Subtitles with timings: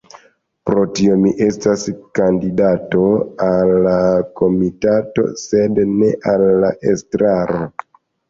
[0.67, 1.83] Pro tio mi estas
[2.19, 3.03] kandidato
[3.49, 3.99] al la
[4.41, 7.63] komitato sed ne al la estraro.